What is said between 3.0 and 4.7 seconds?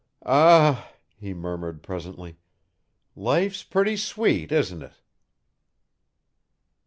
"life's pretty sweet,